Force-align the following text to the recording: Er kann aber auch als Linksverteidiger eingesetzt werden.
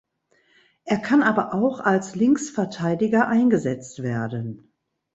Er 0.83 0.97
kann 0.97 1.21
aber 1.21 1.53
auch 1.53 1.79
als 1.79 2.15
Linksverteidiger 2.15 3.27
eingesetzt 3.27 4.01
werden. 4.01 4.73